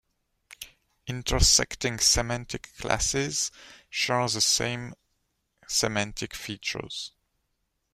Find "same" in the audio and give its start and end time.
4.41-4.95